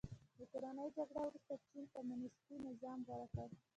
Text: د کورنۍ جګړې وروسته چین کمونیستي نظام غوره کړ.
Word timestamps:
د 0.37 0.39
کورنۍ 0.51 0.87
جګړې 0.97 1.21
وروسته 1.27 1.53
چین 1.69 1.83
کمونیستي 1.95 2.55
نظام 2.67 2.99
غوره 3.07 3.27
کړ. 3.33 3.47